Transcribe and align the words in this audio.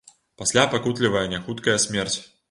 Пасля 0.41 0.61
пакутлівая 0.71 1.25
няхуткая 1.33 1.77
смерць. 1.85 2.17